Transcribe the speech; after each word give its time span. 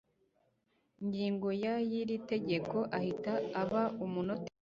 ngingo 1.05 1.49
ya 1.63 1.75
y 1.89 1.91
iri 2.01 2.17
tegeko 2.29 2.77
ahita 2.97 3.33
aba 3.61 3.83
umunoteri 4.05 4.53